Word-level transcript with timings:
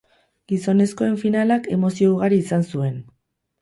Gizonezkoen 0.51 1.19
finalak 1.25 1.71
emozio 1.79 2.11
ugari 2.19 2.43
izan 2.49 2.71
zuen. 2.75 3.03